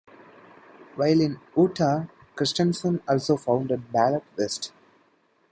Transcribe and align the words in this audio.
While 0.95 1.21
in 1.21 1.39
Utah, 1.55 2.05
Christensen 2.35 3.03
also 3.07 3.37
founded 3.37 3.91
Ballet 3.91 4.21
West. 4.35 4.71